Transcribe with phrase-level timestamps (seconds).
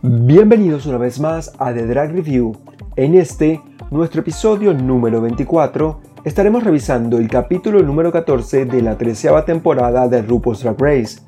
[0.00, 2.56] Bienvenidos una vez más a The Drag Review.
[2.96, 3.60] En este,
[3.90, 10.22] nuestro episodio número 24, estaremos revisando el capítulo número 14 de la treceava temporada de
[10.22, 11.20] RuPaul's Drag Race.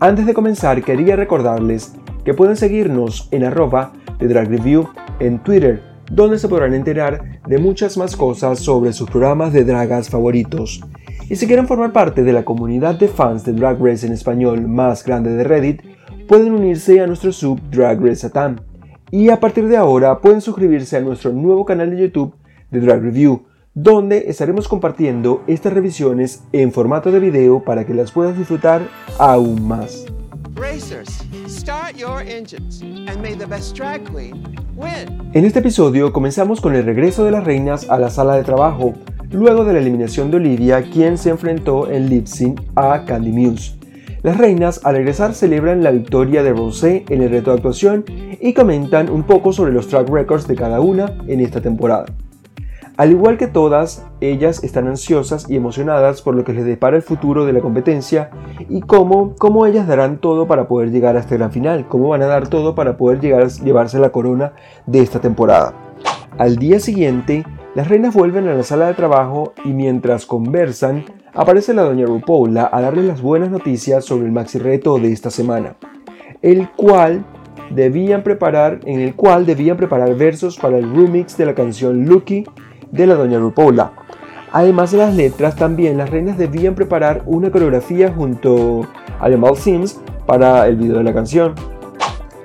[0.00, 4.88] Antes de comenzar, quería recordarles que pueden seguirnos en arroba The Drag Review
[5.20, 10.08] en Twitter, donde se podrán enterar de muchas más cosas sobre sus programas de dragas
[10.08, 10.80] favoritos.
[11.28, 14.68] Y si quieren formar parte de la comunidad de fans de Drag Race en español
[14.68, 15.82] más grande de Reddit,
[16.28, 18.56] pueden unirse a nuestro sub Drag Race Atam.
[19.10, 22.34] Y a partir de ahora pueden suscribirse a nuestro nuevo canal de YouTube
[22.70, 23.44] de Drag Review,
[23.76, 28.80] donde estaremos compartiendo estas revisiones en formato de video para que las puedas disfrutar
[29.18, 30.06] aún más.
[35.34, 38.94] En este episodio comenzamos con el regreso de las reinas a la sala de trabajo,
[39.30, 43.74] luego de la eliminación de Olivia, quien se enfrentó en lip sync a Candy Muse.
[44.22, 48.06] Las reinas al regresar celebran la victoria de Rosé en el reto de actuación
[48.40, 52.06] y comentan un poco sobre los track records de cada una en esta temporada.
[52.96, 57.02] Al igual que todas, ellas están ansiosas y emocionadas por lo que les depara el
[57.02, 58.30] futuro de la competencia
[58.70, 62.22] y cómo, cómo ellas darán todo para poder llegar a este gran final, cómo van
[62.22, 64.54] a dar todo para poder llegar a llevarse la corona
[64.86, 65.74] de esta temporada.
[66.38, 67.44] Al día siguiente,
[67.74, 72.56] las reinas vuelven a la sala de trabajo y mientras conversan, aparece la doña RuPaul
[72.56, 75.76] a darle las buenas noticias sobre el maxi reto de esta semana,
[76.40, 77.26] el cual
[77.68, 82.46] debían preparar, en el cual debían preparar versos para el remix de la canción Lucky
[82.90, 83.82] de la doña RuPaul.
[84.52, 88.86] Además de las letras, también las reinas debían preparar una coreografía junto
[89.20, 91.54] a Jamal Sims para el video de la canción.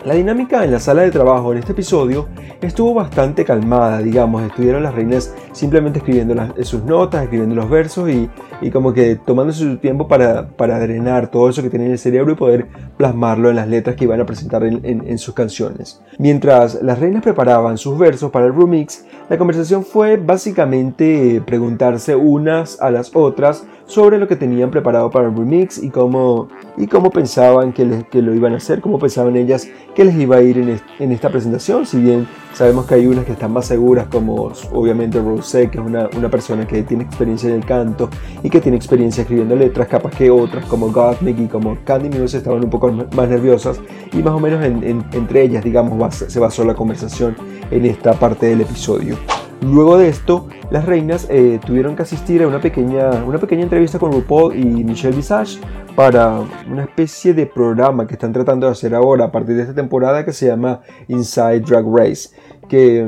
[0.04, 2.28] La dinámica en la sala de trabajo en este episodio
[2.60, 8.30] estuvo bastante calmada, digamos, estuvieron las reinas simplemente escribiendo sus notas, escribiendo los versos y,
[8.70, 12.34] como que tomándose su tiempo para, para, drenar todo eso que tienen en el cerebro
[12.34, 12.68] y poder
[12.98, 16.02] plasmarlo en las letras que iban a presentar en, en sus canciones.
[16.20, 22.80] Mientras las reinas preparaban sus versos para el remix, la conversación fue básicamente preguntarse unas
[22.82, 26.48] a las otras sobre lo que tenían preparado para el remix y cómo,
[26.78, 30.38] y cómo pensaban que, que lo iban a hacer, cómo pensaban ellas que les iba
[30.38, 33.66] a ir en, en, esta presentación, si bien sabemos que hay unas que están más
[33.66, 38.10] seguras, como obviamente Rosé, que es una, una, persona que tiene experiencia en el canto
[38.42, 42.38] y que tiene experiencia escribiendo letras, capaz que otras como Gottmik y como Candy Muse
[42.38, 43.80] estaban un poco más nerviosas
[44.14, 47.36] y más o menos entre ellas, digamos, se basó la conversación
[47.72, 49.18] en esta parte del episodio.
[49.62, 54.00] Luego de esto, las reinas eh, tuvieron que asistir a una pequeña, una pequeña entrevista
[54.00, 55.60] con RuPaul y Michelle Visage
[55.96, 59.76] para una especie de programa que están tratando de hacer ahora a partir de esta
[59.76, 62.30] temporada que se llama Inside Drag Race,
[62.70, 63.08] que,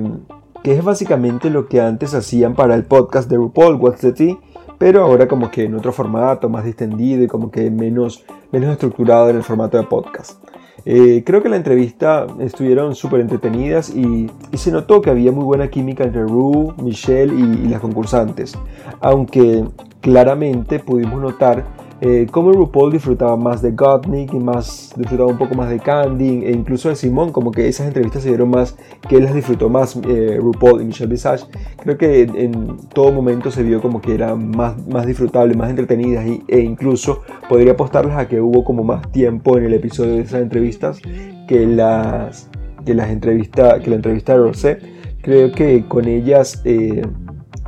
[0.64, 4.38] que es básicamente lo que antes hacían para el podcast de RuPaul, What's the Tea,
[4.84, 9.30] pero ahora como que en otro formato, más distendido y como que menos, menos estructurado
[9.30, 10.44] en el formato de podcast.
[10.84, 15.70] Eh, creo que la entrevista estuvieron súper entretenidas y, se notó que había muy buena
[15.70, 18.58] química entre Rue, Michelle y las concursantes,
[19.00, 19.64] aunque
[20.02, 21.64] claramente pudimos notar
[22.02, 26.46] eh, como RuPaul disfrutaba más de Gottmik y más, disfrutaba un poco más de Candy
[26.46, 28.76] e incluso de Simón, como que esas entrevistas se dieron más,
[29.08, 31.46] que él las disfrutó más eh, RuPaul y Michelle Visage.
[31.82, 36.26] Creo que en, todo momento se vio como que eran más, más disfrutables, más entretenidas
[36.48, 40.42] e incluso podría apostarles a que hubo como más tiempo en el episodio de esas
[40.42, 41.00] entrevistas
[41.48, 42.50] que las,
[42.86, 44.80] que las entrevistas, que la entrevista de Rosé.
[45.22, 47.02] Creo que con ellas, eh,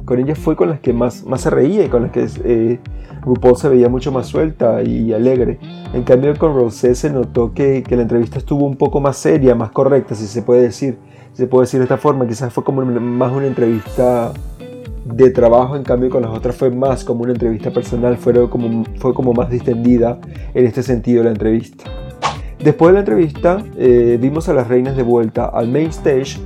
[0.03, 2.79] con ellas fue con las que más, más se reía y con las que
[3.25, 5.59] RuPaul se veía mucho más suelta y alegre.
[5.93, 9.71] En cambio con Rosé se notó que, la entrevista estuvo un poco más seria, más
[9.71, 10.97] correcta, si se puede decir.
[11.33, 14.31] se puede decir de esta forma, quizás fue como más una entrevista
[15.05, 18.83] de trabajo, en cambio con las otras fue más como una entrevista personal, fue como,
[18.97, 20.19] fue como más distendida
[20.53, 21.83] en este sentido la entrevista.
[22.63, 26.39] Después de la entrevista eh, vimos a las reinas de vuelta al main stage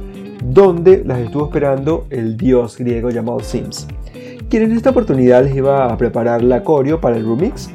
[0.43, 3.87] donde las estuvo esperando el dios griego llamado Sims
[4.49, 7.69] quien en esta oportunidad les iba a preparar la coreo para el remix.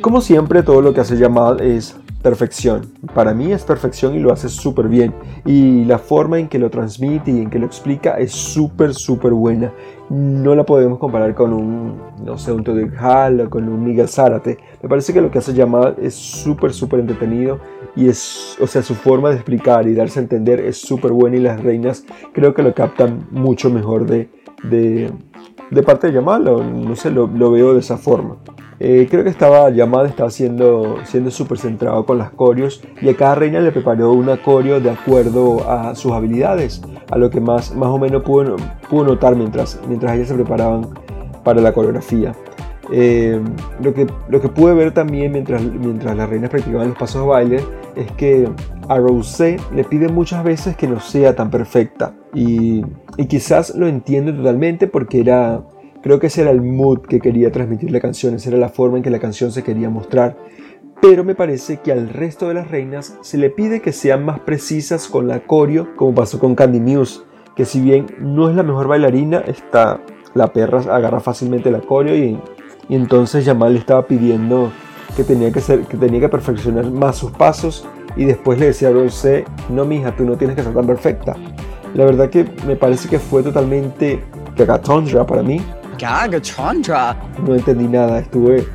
[0.00, 2.92] Como siempre, todo lo que hace Jamal es perfección.
[3.14, 5.14] Para mí es perfección y lo hace súper bien.
[5.46, 9.32] Y la forma en que lo transmite y en que lo explica es súper, súper
[9.32, 9.72] buena.
[10.10, 14.08] No la podemos comparar con un, no sé, un Todd Hall o con un Miguel
[14.08, 14.58] Zárate.
[14.82, 17.60] Me parece que lo que hace Jamal es súper, súper entretenido.
[17.94, 21.36] Y es, o sea, su forma de explicar y darse a entender es súper buena.
[21.36, 24.28] Y las reinas creo que lo captan mucho mejor de,
[24.64, 25.12] de,
[25.70, 28.36] de parte de Yamal, no sé, lo, veo de esa forma.
[28.80, 33.16] Eh, creo que estaba Yamal estaba siendo siendo súper centrado con las coreos y a
[33.16, 36.80] cada reina le preparó una coreo de acuerdo a sus habilidades,
[37.10, 38.54] a lo que más, más o menos pudo,
[38.88, 40.86] pudo notar mientras, mientras ellas se preparaban
[41.42, 42.34] para la coreografía.
[42.90, 43.40] Eh,
[43.82, 47.28] lo, que, lo que pude ver también mientras, mientras las reinas practicaban los pasos de
[47.28, 47.60] baile
[47.96, 48.48] es que
[48.88, 52.82] a Rosé le pide muchas veces que no sea tan perfecta y,
[53.18, 55.62] y quizás lo entiende totalmente porque era,
[56.02, 58.96] creo que ese era el mood que quería transmitir la canción, esa era la forma
[58.96, 60.36] en que la canción se quería mostrar.
[61.00, 64.40] Pero me parece que al resto de las reinas se le pide que sean más
[64.40, 67.20] precisas con la coreo, como pasó con Candy Muse,
[67.54, 70.00] que si bien no es la mejor bailarina, está,
[70.34, 72.38] la perra agarra fácilmente la coreo y
[72.88, 74.72] y entonces Yamal le estaba pidiendo
[75.16, 77.86] que tenía que, ser, que tenía que perfeccionar más sus pasos
[78.16, 81.36] y después le decía a Rosé, no mija, tú no tienes que ser tan perfecta.
[81.94, 84.24] La verdad que me parece que fue totalmente
[84.56, 85.60] gagatondra para mí.
[85.98, 87.16] Gagatondra.
[87.44, 88.66] No entendí nada, estuve,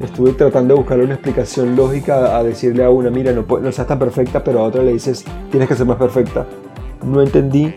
[0.00, 3.86] estuve tratando de buscar una explicación lógica a decirle a una, mira, no, no seas
[3.86, 6.46] tan perfecta, pero a otra le dices, tienes que ser más perfecta.
[7.04, 7.72] No entendí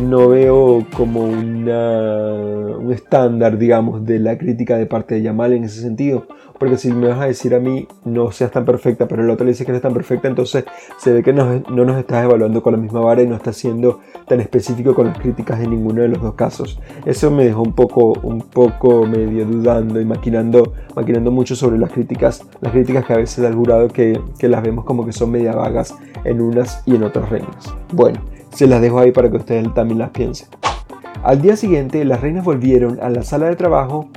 [0.00, 2.32] no veo como una,
[2.82, 6.26] un estándar, digamos, de la crítica de parte de Yamal en ese sentido.
[6.58, 9.44] Porque si me vas a decir a mí, no seas tan perfecta, pero el otro
[9.44, 10.64] le dice que eres tan perfecta, entonces
[10.96, 13.56] se ve que no, no nos estás evaluando con la misma vara y no estás
[13.56, 13.98] siendo
[14.28, 16.78] tan específico con las críticas en ninguno de los dos casos.
[17.04, 21.90] Eso me dejó un poco, un poco medio dudando y maquinando, maquinando mucho sobre las
[21.90, 25.12] críticas, las críticas que a veces da el jurado que, que las vemos como que
[25.12, 27.74] son media vagas en unas y en otras reinas.
[27.92, 28.20] Bueno,
[28.50, 30.48] se las dejo ahí para que ustedes también las piensen.
[31.22, 34.10] Al día siguiente, las reinas volvieron a la sala de trabajo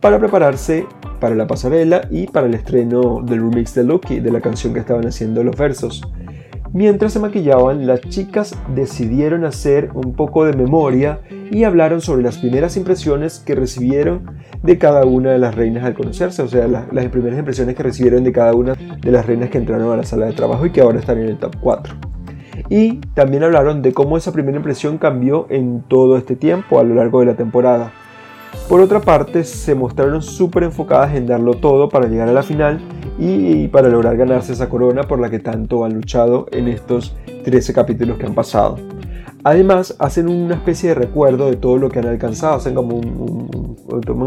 [0.00, 0.86] para prepararse
[1.18, 4.80] para la pasarela y para el estreno del remix de Loki de la canción que
[4.80, 6.02] estaban haciendo los versos.
[6.72, 11.20] Mientras se maquillaban, las chicas decidieron hacer un poco de memoria
[11.50, 15.94] y hablaron sobre las primeras impresiones que recibieron de cada una de las reinas al
[15.94, 19.48] conocerse, o sea, las, las primeras impresiones que recibieron de cada una de las reinas
[19.48, 22.09] que entraron a la sala de trabajo y que ahora están en el top 4.
[22.68, 26.94] Y también hablaron de cómo esa primera impresión cambió en todo este tiempo a lo
[26.94, 27.92] largo de la temporada.
[28.68, 32.80] Por otra parte, se mostraron súper enfocadas en darlo todo para llegar a la final
[33.18, 37.72] y para lograr ganarse esa corona por la que tanto han luchado en estos 13
[37.72, 38.76] capítulos que han pasado.
[39.42, 43.48] Además, hacen una especie de recuerdo de todo lo que han alcanzado, hacen como un,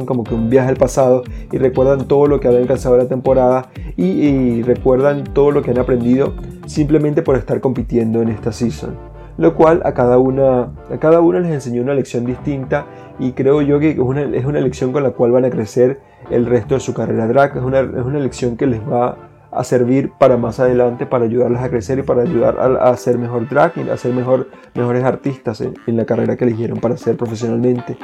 [0.06, 3.70] como que un viaje al pasado y recuerdan todo lo que han alcanzado la temporada
[3.96, 6.34] y, recuerdan todo lo que han aprendido
[6.66, 8.96] simplemente por estar compitiendo en esta season.
[9.38, 12.86] Lo cual a cada una, a cada una les enseñó una lección distinta
[13.20, 16.00] y creo yo que es una, es una lección con la cual van a crecer
[16.30, 17.58] el resto de su carrera drag.
[17.58, 19.18] Es una, es una lección que les va
[19.56, 23.18] a servir para más adelante, para ayudarlas a crecer y para ayudar a, a ser
[23.18, 27.18] mejor drag y a ser mejor, mejores artistas en, la carrera que eligieron para hacer
[27.18, 27.98] profesionalmente.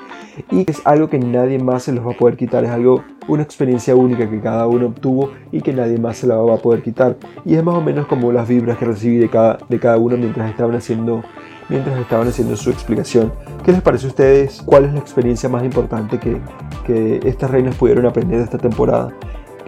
[0.51, 3.43] Y es algo que nadie más se los va a poder quitar, es algo, una
[3.43, 6.81] experiencia única que cada uno obtuvo y que nadie más se la va a poder
[6.81, 7.17] quitar.
[7.45, 10.17] Y es más o menos como las vibras que recibí de cada, de cada uno
[10.17, 11.23] mientras estaban haciendo
[11.69, 13.31] mientras estaban haciendo su explicación.
[13.63, 14.61] ¿Qué les parece a ustedes?
[14.65, 16.41] ¿Cuál es la experiencia más importante que,
[16.85, 19.13] que estas reinas pudieron aprender de esta temporada?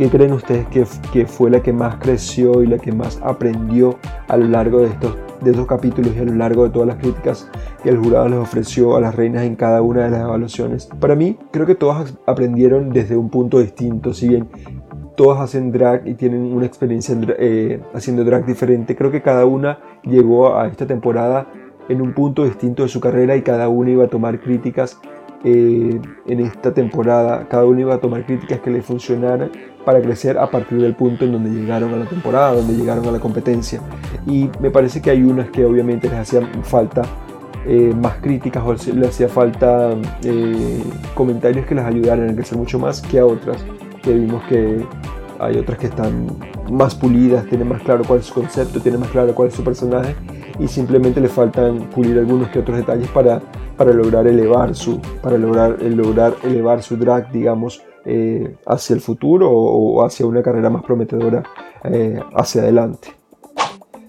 [0.02, 0.66] ¿Qué creen ustedes
[1.12, 4.88] que, fue la que más creció y la que más aprendió a lo largo de
[4.88, 7.48] estos, de capítulos y a lo largo de todas las críticas
[7.84, 10.88] que el jurado les ofreció a las reinas en cada una de las evaluaciones?
[11.00, 14.50] Para mí, creo que todas aprendieron desde un punto distinto, si bien
[15.16, 19.82] todas hacen drag y tienen una experiencia eh, haciendo drag diferente, creo que cada una
[20.02, 21.46] llegó a esta temporada
[21.90, 25.00] en un punto distinto de su carrera y cada una iba a tomar críticas
[25.44, 27.48] eh, en esta temporada.
[27.50, 29.52] Cada uno iba a tomar críticas que le funcionaran
[29.86, 33.12] para crecer a partir del punto en donde llegaron a la temporada, donde llegaron a
[33.12, 33.82] la competencia.
[34.28, 37.02] Y me parece que hay unas que obviamente les hacían falta
[37.66, 40.84] eh, más críticas o les hacía falta eh,
[41.14, 43.64] comentarios que les ayudaran a crecer mucho más que a otras
[44.02, 44.84] que vimos que
[45.40, 46.28] hay otras que están
[46.72, 49.64] más pulidas, tienen más claro cuál es su concepto, tienen más claro cuál es su
[49.64, 50.16] personaje
[50.60, 53.42] y simplemente le faltan pulir algunos que otros detalles para
[53.82, 59.02] para lograr elevar su, para lograr, eh, lograr elevar su drag, digamos, eh, hacia el
[59.02, 61.42] futuro o, hacia una carrera más prometedora
[61.84, 63.16] eh, hacia adelante.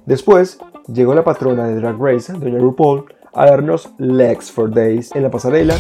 [0.05, 0.59] Después
[0.93, 5.31] llegó la patrona de Drag Race, Doña RuPaul, a darnos Legs for Days en la
[5.31, 5.75] pasarela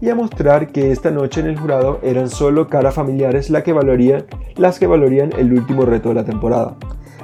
[0.00, 3.72] y a mostrar que esta noche en el jurado eran solo caras familiares las que
[3.72, 4.24] valorían,
[4.56, 6.76] las que valorían el último reto de la temporada.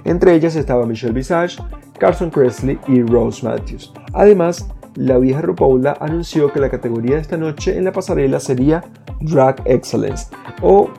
[0.04, 1.56] Entre ellas estaba Michelle Visage,
[1.98, 3.92] Carson Kressley y Rose Matthews.
[4.12, 8.82] Además, la vieja RuPaula anunció que la categoría de esta noche en la pasarela sería
[9.20, 10.26] Drag Excellence
[10.62, 10.90] o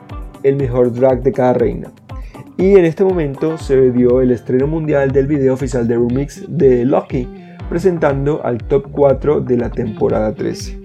[0.42, 1.92] el mejor drag de cada reina.
[2.56, 6.84] Y en este momento se dio el estreno mundial del video oficial de Remix de
[6.84, 7.28] Lucky,
[7.68, 10.80] presentando al top 4 de la temporada 13.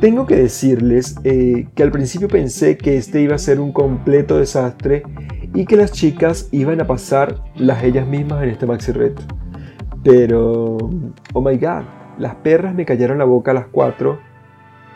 [0.00, 4.38] Tengo que decirles eh, que al principio pensé que este iba a ser un completo
[4.38, 5.04] desastre
[5.54, 9.22] y que las chicas iban a pasar las ellas mismas en este maxi reto.
[10.02, 10.76] Pero,
[11.32, 11.82] oh my god,
[12.18, 14.18] las perras me cayeron la boca a las cuatro.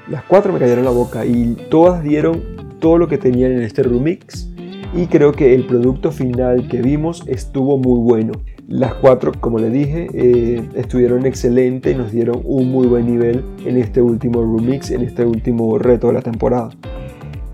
[0.08, 2.42] Las cuatro me cayeron la boca y todas dieron
[2.80, 4.50] todo lo que tenían en este remix.
[4.94, 8.32] Y creo que el producto final que vimos estuvo muy bueno.
[8.66, 13.44] Las cuatro, como le dije, eh, estuvieron excelentes y nos dieron un muy buen nivel
[13.64, 16.70] en este último remix, en este último reto de la temporada.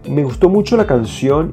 [0.08, 1.52] Me gustó mucho la canción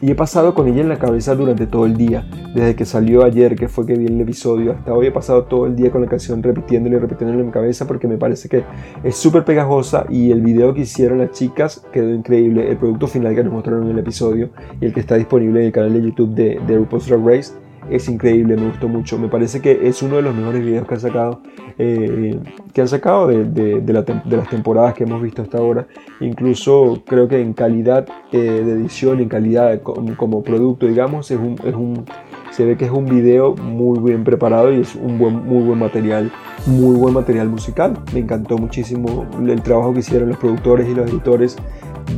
[0.00, 2.24] y, he pasado con ella en la cabeza durante todo el día.
[2.54, 5.66] Desde que salió ayer, que fue que vi el episodio, hasta hoy he pasado todo
[5.66, 8.64] el día con la canción repitiéndola y repitiéndola en mi cabeza porque me parece que
[9.04, 12.70] es súper pegajosa y el video que hicieron las chicas quedó increíble.
[12.70, 15.66] El producto final que nos mostraron en el episodio y el que está disponible en
[15.66, 17.52] el canal de YouTube de, de RuPaul's Drag Race
[17.90, 19.18] es increíble, me gustó mucho.
[19.18, 21.40] Me parece que es uno de los mejores videos que han sacado,
[21.78, 22.38] eh,
[22.72, 23.82] que han sacado de,
[24.26, 25.86] las temporadas que hemos visto hasta ahora.
[26.20, 32.04] Incluso creo que en calidad eh, de edición, en calidad como, producto, digamos, es un,
[32.50, 35.78] se ve que es un video muy bien preparado y es un buen, muy buen
[35.78, 36.30] material,
[36.66, 37.98] muy buen material musical.
[38.12, 41.56] Me encantó muchísimo el trabajo que hicieron los productores y los editores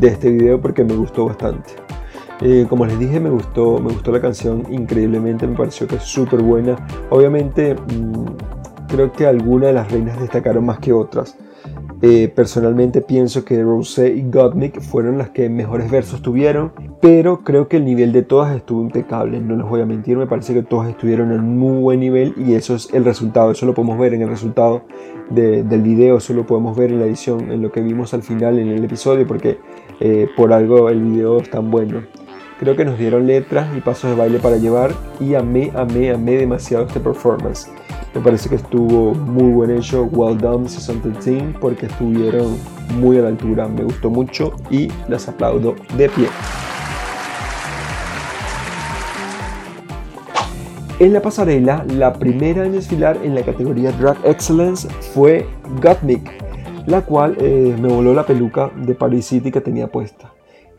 [0.01, 1.73] de este video porque me gustó bastante.
[2.45, 6.03] Eh, como les dije, me gustó, me gustó la canción increíblemente, me pareció que es
[6.03, 6.77] súper buena.
[7.11, 11.37] Obviamente, mm, creo que algunas de las reinas destacaron más que otras.
[12.05, 17.69] Eh, personalmente pienso que Rosé y Gottmik fueron las que mejores versos tuvieron, pero creo
[17.69, 20.65] que el nivel de todas estuvo impecable, no les voy a mentir, me parece que
[20.65, 24.15] todas estuvieron en muy buen nivel y eso es el resultado, eso lo podemos ver
[24.15, 24.83] en el resultado
[25.31, 28.59] del video, eso lo podemos ver en la edición, en lo que vimos al final
[28.59, 29.59] en el episodio, porque
[30.01, 32.03] eh, por algo el video es tan bueno.
[32.63, 36.37] Creo que nos dieron letras y pasos de baile para llevar y amé, amé, amé
[36.37, 37.69] demasiado este performance.
[38.15, 42.57] Me parece que estuvo muy buen hecho, well done Season 13 porque estuvieron
[43.01, 46.29] muy a la altura, me gustó mucho y las aplaudo de pie.
[51.01, 55.49] En la pasarela, la primera en desfilar en la categoría Drag Excellence fue
[55.83, 56.31] Gottmik,
[56.87, 60.33] la cual eh, me voló la peluca de Paris City que tenía puesta.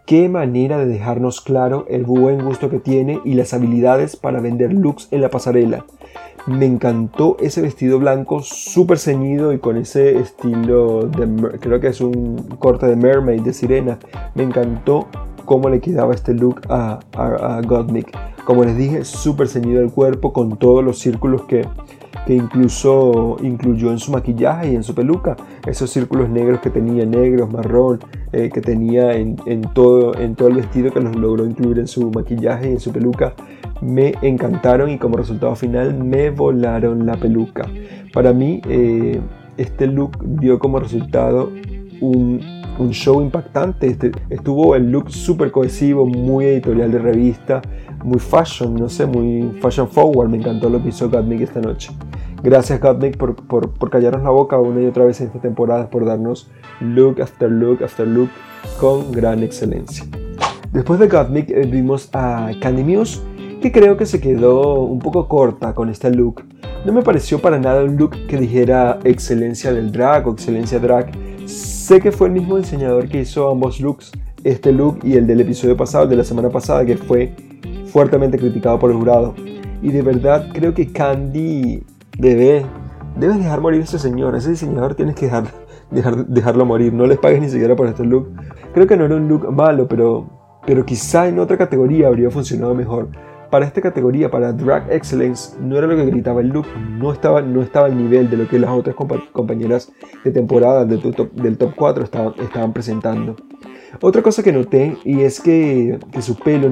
[0.06, 4.74] Qué manera de dejarnos claro el buen gusto que tiene y las habilidades para vender
[4.74, 5.86] looks en la pasarela.
[6.46, 12.02] Me encantó ese vestido blanco súper ceñido y con ese estilo de, creo que es
[12.02, 13.98] un corte de mermaid, de sirena.
[14.36, 15.08] Me encantó
[15.46, 17.62] cómo le quedaba este look a, a,
[18.46, 21.68] Como les dije, súper ceñido el cuerpo con todos los círculos que,
[22.26, 25.36] que incluso incluyó en su maquillaje y en su peluca.
[25.66, 28.00] Esos círculos negros que tenía, negros, marrón,
[28.32, 29.36] eh, que tenía en,
[29.74, 32.92] todo, en todo el vestido que los logró incluir en su maquillaje y en su
[32.92, 33.34] peluca,
[33.82, 37.68] me encantaron y como resultado final me volaron la peluca.
[38.14, 39.20] Para mí, eh,
[39.58, 41.52] este look dio como resultado
[42.02, 43.88] un un show impactante.
[43.88, 47.62] Este, estuvo el look súper cohesivo, muy editorial de revista,
[48.04, 50.30] muy fashion, no sé, muy fashion forward.
[50.30, 51.92] Me encantó lo que hizo Gottmik esta noche.
[52.44, 55.90] Gracias Gottmik por, por, por, callarnos la boca una y otra vez en esta temporada,
[55.90, 56.50] por darnos
[56.82, 58.30] look after look after look
[58.80, 60.06] con gran excelencia.
[60.74, 63.22] Después de Gottmik eh, vimos a Candy Muse,
[63.62, 66.44] que creo que se quedó un poco corta con este look.
[66.86, 71.12] No me pareció para nada un look que dijera excelencia del drag o excelencia drag
[71.46, 74.12] Sé que fue el mismo diseñador que hizo ambos looks,
[74.44, 77.34] este look y el del episodio pasado, de la semana pasada, que fue
[77.88, 79.36] fuertemente criticado por el jurado.
[79.82, 81.84] Y de verdad creo que Candy
[82.18, 82.66] debe,
[83.18, 85.46] debes dejar morir a ese señor, ese diseñador tienes que dejar,
[86.28, 88.30] dejarlo morir, no les pagues ni siquiera por este look.
[88.74, 90.30] Creo que no era un look malo, pero,
[90.66, 93.10] pero quizá en otra categoría habría funcionado mejor
[93.54, 96.66] para esta categoría, para Drag Excellence, no era lo que gritaba el look,
[96.98, 98.96] no estaba, no estaba al nivel de lo que las otras
[99.32, 99.92] compañeras
[100.24, 103.36] de temporada del top, del top 4 estaban, presentando.
[104.02, 106.68] Otra cosa que noté y es que, su pelo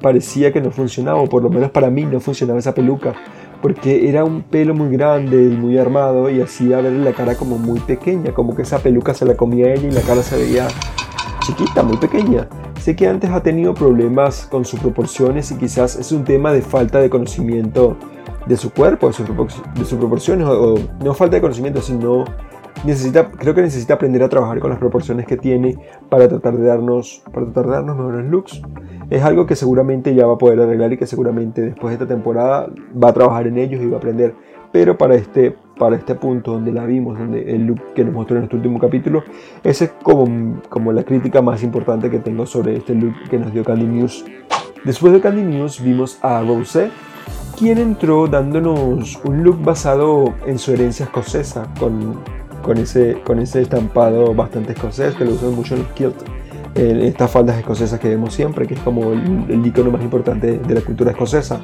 [0.00, 3.12] parecía que no funcionaba, o por lo menos para mí no funcionaba esa peluca,
[3.60, 7.58] porque era un pelo muy grande y muy armado y hacía ver la cara como
[7.58, 10.66] muy pequeña, como que esa peluca se la comía ella y la cara se veía
[11.46, 12.48] chiquita, muy pequeña.
[12.80, 16.60] Sé que antes ha tenido problemas con sus proporciones y quizás es un tema de
[16.60, 17.96] falta de conocimiento
[18.46, 22.24] de su cuerpo, de, sus proporciones, o, no falta de conocimiento, sino
[22.84, 26.64] necesita, creo que necesita aprender a trabajar con las proporciones que tiene para tratar de
[26.64, 28.62] darnos, para tratar de darnos mejores looks.
[29.10, 32.06] Es algo que seguramente ya va a poder arreglar y que seguramente después de esta
[32.06, 32.68] temporada
[33.02, 34.34] va a trabajar en ellos y va a aprender.
[34.72, 38.38] Pero para este, para este punto donde la vimos, donde el look que nos mostró
[38.38, 39.22] en este último capítulo,
[39.62, 43.52] esa es como, como la crítica más importante que tengo sobre este look que nos
[43.52, 44.24] dio Candy Muse.
[44.84, 46.90] Después de Candy Muse vimos a Rosé,
[47.58, 52.20] quien entró dándonos un look basado en su herencia escocesa, con,
[52.62, 56.16] con ese, con ese estampado bastante escocés que lo usan mucho en los kilt,
[56.74, 60.58] en estas faldas escocesas que vemos siempre, que es como el, el icono más importante
[60.58, 61.60] de la cultura escocesa.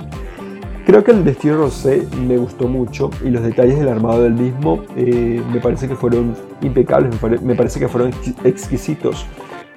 [0.84, 4.82] Creo que el vestido rosé me gustó mucho y los detalles del armado del mismo
[4.96, 8.10] eh, me parece que fueron impecables, me, parece que fueron
[8.42, 9.24] exquisitos.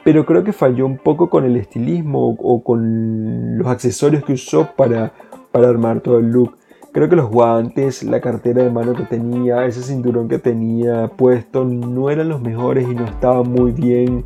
[0.04, 4.70] Pero creo que falló un poco con el estilismo o, con los accesorios que usó
[4.76, 5.14] para,
[5.52, 6.58] para armar todo el look.
[6.92, 11.66] Creo que los guantes, la cartera de mano que tenía, ese cinturón que tenía puesto
[11.66, 14.26] no eran los mejores y no estaban muy bien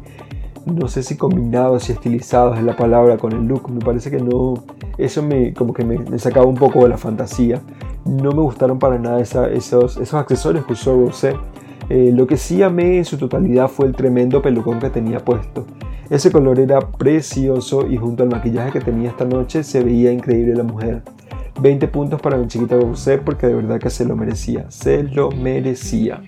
[0.66, 3.70] no sé si combinados y estilizados es la palabra con el look.
[3.70, 4.64] Me parece que no,
[4.98, 7.62] eso me, como que me, sacaba un poco de la fantasía.
[8.06, 11.36] No me gustaron para nada esos, esos accesorios que usó Rosé.
[11.90, 15.66] Eh, lo que sí amé en su totalidad fue el tremendo pelucón que tenía puesto.
[16.10, 20.56] Ese color era precioso y junto al maquillaje que tenía esta noche se veía increíble
[20.56, 21.04] la mujer.
[21.62, 25.32] 20 puntos para mi chiquita Rosé porque de verdad que se lo merecía, se lo
[25.32, 26.22] merecía.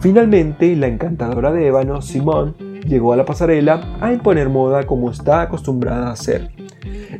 [0.00, 2.54] Finalmente, la encantadora de ébano, Simone,
[2.90, 6.50] llegó a la pasarela a imponer moda como está acostumbrada a hacer.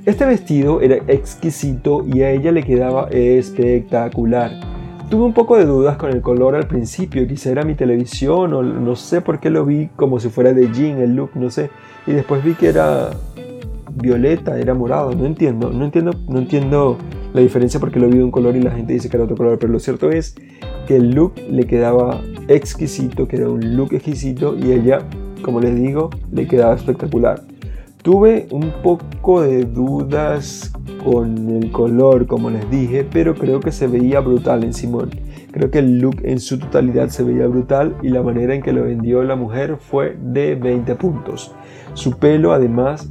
[0.05, 4.51] Este vestido era exquisito y a ella le quedaba espectacular.
[5.09, 8.63] Tuve un poco de dudas con el color al principio, quizá era mi televisión o
[8.63, 11.71] no sé por qué lo vi como si fuera de jean el look, no sé.
[12.07, 13.11] Y después vi que era
[13.93, 16.97] violeta, era morado, no entiendo, no entiendo, no entiendo
[17.33, 19.37] la diferencia porque lo vi de un color y la gente dice que era otro
[19.37, 20.35] color, pero lo cierto es
[20.87, 25.01] que el look le quedaba exquisito, que era un look exquisito y ella
[25.43, 27.43] como les digo, le quedaba espectacular.
[28.03, 30.73] Tuve un poco de dudas
[31.05, 35.11] con el color, como les dije, pero creo que se veía brutal en Simón.
[35.53, 38.73] Creo que el look en su totalidad se veía brutal y la manera en que
[38.73, 41.55] lo vendió la mujer fue de 20 puntos.
[41.95, 43.11] Su pelo, además,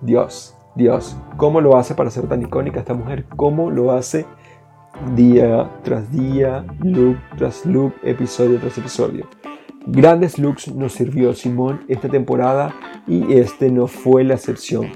[0.00, 3.26] Dios, Dios, ¿cómo lo hace para ser tan icónica esta mujer?
[3.36, 4.24] ¿Cómo lo hace
[5.14, 9.26] día tras día, look tras look, episodio tras episodio?
[9.86, 12.74] Grandes looks nos sirvió Simón esta temporada
[13.08, 14.86] y este no fue la excepción.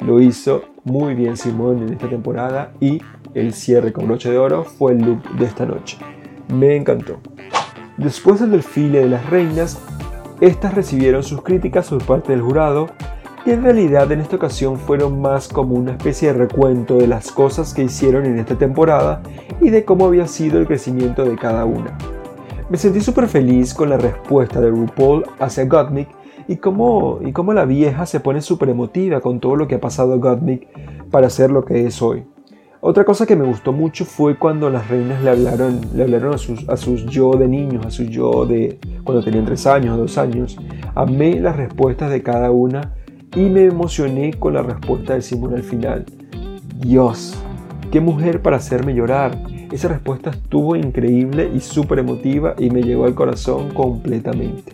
[0.00, 3.02] Lo hizo muy bien Simón en esta temporada y
[3.34, 5.98] el cierre con broche de oro fue el look de esta noche.
[6.54, 7.18] Me encantó.
[7.96, 9.80] Después del desfile de las reinas,
[10.40, 12.86] estas recibieron sus críticas por parte del jurado,
[13.44, 17.32] que en realidad en esta ocasión fueron más como una especie de recuento de las
[17.32, 19.20] cosas que hicieron en esta temporada
[19.60, 21.98] y de cómo había sido el crecimiento de cada una.
[22.70, 26.08] Me sentí súper feliz con la respuesta de RuPaul hacia Gottmik
[26.48, 29.80] y cómo, y cómo la vieja se pone súper emotiva con todo lo que ha
[29.80, 30.68] pasado a Gottmik
[31.10, 32.24] para ser lo que es hoy.
[32.80, 36.38] Otra cosa que me gustó mucho fue cuando las reinas le hablaron, le hablaron a,
[36.38, 40.18] sus, a sus yo de niños, a sus yo de cuando tenían 3 años, 2
[40.18, 40.58] años.
[40.94, 42.94] Amé las respuestas de cada una
[43.34, 46.04] y me emocioné con la respuesta de Simón al final.
[46.76, 47.34] Dios,
[47.90, 49.38] qué mujer para hacerme llorar.
[49.70, 54.72] Esa respuesta estuvo increíble y súper emotiva y me llegó al corazón completamente.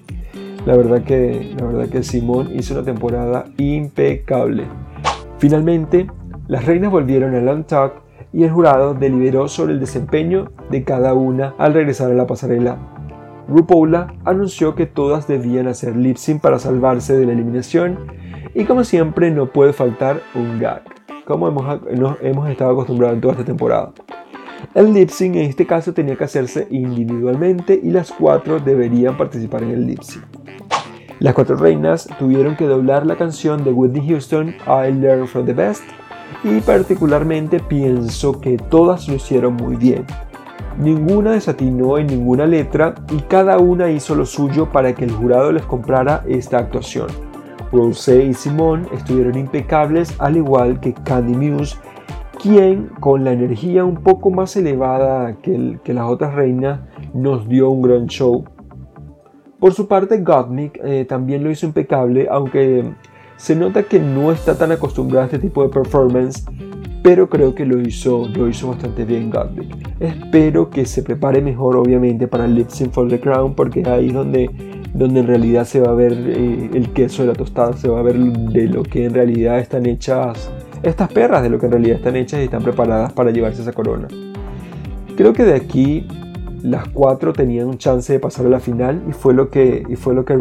[0.67, 4.65] La verdad que, la verdad que Simón hizo una temporada impecable.
[5.39, 6.07] Finalmente,
[6.47, 8.03] las reinas volvieron al Talk
[8.33, 12.79] y el jurado deliberó sobre el desempeño de cada una al regresar a la pasarela.
[13.49, 17.99] RuPaula anunció que todas debían hacer lip sync para salvarse de la eliminación
[18.55, 20.83] y como siempre no puede faltar un gag,
[21.27, 21.81] como hemos,
[22.23, 23.93] hemos estado acostumbrados en toda esta temporada.
[24.75, 29.63] El lip sync en este caso tenía que hacerse individualmente y las cuatro deberían participar
[29.63, 30.25] en el lip sync.
[31.21, 35.53] Las cuatro reinas tuvieron que doblar la canción de Whitney Houston I Learn From The
[35.53, 35.85] Best
[36.43, 40.05] y particularmente pienso que todas lo hicieron muy bien.
[40.79, 45.53] Ninguna desatinó en ninguna letra y cada una hizo lo suyo para que el jurado
[45.53, 47.07] les comprara esta actuación.
[47.71, 51.77] Rosé y Simone estuvieron impecables al igual que Candy Muse
[52.45, 56.81] quien con la energía un poco más elevada que, las otras reinas
[57.15, 58.45] nos dio un gran show.
[59.59, 62.85] Por su parte, Gottmik eh, también lo hizo impecable, aunque
[63.39, 66.45] se nota que no está tan acostumbrado a este tipo de performance,
[67.03, 69.75] pero creo que lo hizo, lo hizo bastante bien Gottmik.
[69.99, 74.09] Espero que se prepare mejor, obviamente, para el Lip Sync for the Crown, porque ahí
[74.09, 74.51] es donde,
[74.93, 78.01] donde en realidad se va a ver eh, el queso de la tostada, se va
[78.01, 80.51] a ver de lo que en realidad están hechas
[80.85, 83.73] estas perras de lo que en realidad están hechas y están preparadas para llevarse esa
[83.73, 84.09] corona.
[85.17, 86.07] Creo que de aquí
[86.63, 89.97] las cuatro tenían un chance de pasar a la final y fue lo que, y
[89.97, 90.35] fue lo que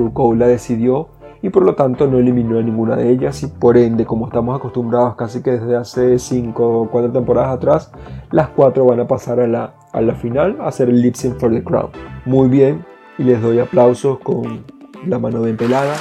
[0.48, 1.10] decidió
[1.42, 4.56] y por lo tanto no eliminó a ninguna de ellas y por ende como estamos
[4.56, 7.92] acostumbrados casi que desde hace 5 o 4 temporadas atrás
[8.32, 11.38] las cuatro van a pasar a la, a la final a hacer el lip sync
[11.38, 11.90] for the crown
[12.26, 12.86] muy bien
[13.18, 14.64] y les doy aplausos con
[15.06, 15.94] la mano bien pelada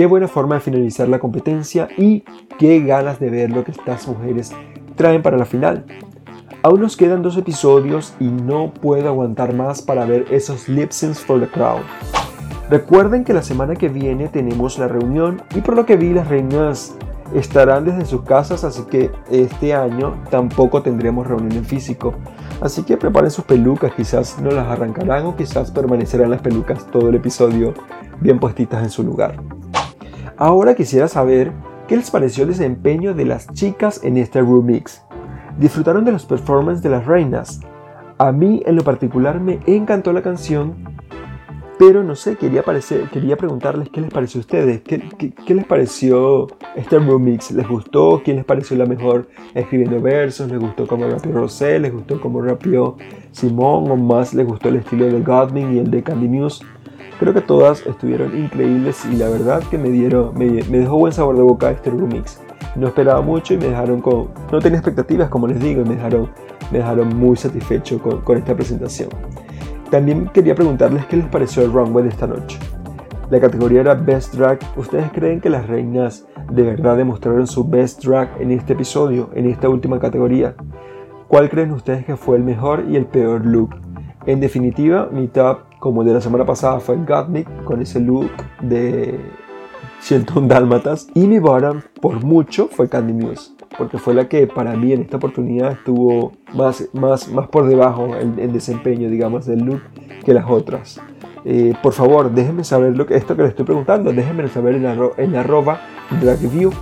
[0.00, 2.24] Qué buena forma de finalizar la competencia y
[2.58, 4.50] qué ganas de ver lo que estas mujeres
[4.96, 5.84] traen para la final.
[6.62, 11.20] Aún nos quedan dos episodios y no puedo aguantar más para ver esos lip syncs
[11.20, 11.82] for the crowd.
[12.70, 16.28] Recuerden que la semana que viene tenemos la reunión y por lo que vi las
[16.28, 16.96] reinas
[17.34, 22.14] estarán desde sus casas, así que este año tampoco tendremos reunión en físico.
[22.62, 27.10] Así que preparen sus pelucas, quizás no las arrancarán o quizás permanecerán las pelucas todo
[27.10, 27.74] el episodio
[28.22, 29.59] bien puestitas en su lugar.
[30.40, 31.52] Ahora quisiera saber
[31.86, 35.02] qué les pareció el desempeño de las chicas en este remix.
[35.58, 37.60] ¿Disfrutaron de los performances de las reinas?
[38.16, 40.90] A mí en lo particular me encantó la canción
[41.80, 42.62] pero no sé, quería,
[43.10, 48.20] quería preguntarles qué les pareció a ustedes, qué, les pareció este remix, ¿les gustó?
[48.22, 50.50] ¿Quién les pareció la mejor escribiendo versos?
[50.50, 51.78] ¿Les gustó cómo rapió Rosé?
[51.78, 52.98] ¿Les gustó cómo rapió
[53.32, 53.90] Simón?
[53.90, 56.62] ¿O más les gustó el estilo de Godwin y el de Candy Muse?
[57.20, 61.36] Creo que todas estuvieron increíbles y la verdad que me, dieron, me, dejó buen sabor
[61.36, 62.40] de boca este remix.
[62.76, 64.28] No esperaba mucho y me dejaron con...
[64.50, 66.30] No tenía expectativas, como les digo, y me dejaron,
[66.72, 69.10] me dejaron muy satisfecho con, con esta presentación.
[69.90, 72.58] También quería preguntarles qué les pareció el runway de esta noche.
[73.28, 74.58] La categoría era Best Drag.
[74.76, 79.44] ¿Ustedes creen que las reinas de verdad demostraron su Best Drag en este episodio, en
[79.44, 80.54] esta última categoría?
[81.28, 83.76] ¿Cuál creen ustedes que fue el mejor y el peor look?
[84.24, 88.30] En definitiva, mi top, como el de la semana pasada, fue Gottmik con ese look
[88.60, 89.18] de
[90.00, 91.08] 101 dálmatas.
[91.14, 95.02] Y mi bottom, por mucho, fue Candy Muse porque fue la que para mí en
[95.02, 99.80] esta oportunidad estuvo más, más, más por debajo en, desempeño, digamos, del look
[100.24, 101.00] que las otras.
[101.44, 104.82] Eh, por favor, déjenme saber lo que, esto que les estoy preguntando, déjenme saber en,
[104.82, 105.80] la, en arroba
[106.20, 106.72] drag review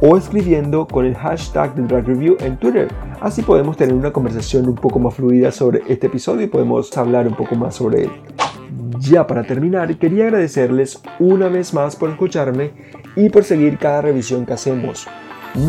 [0.00, 2.88] o escribiendo con el hashtag de drag review en Twitter.
[3.20, 7.26] Así podemos tener una conversación un poco más fluida sobre este episodio y podemos hablar
[7.26, 8.10] un poco más sobre él.
[9.00, 12.72] Ya para terminar, quería agradecerles una vez más por escucharme
[13.16, 15.06] y por seguir cada revisión que hacemos.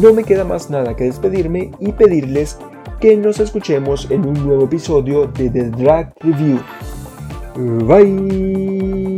[0.02, 2.58] No me queda más nada que despedirme y pedirles
[3.00, 6.60] que nos escuchemos en un nuevo episodio de The Drag Review.
[7.88, 9.09] Bye.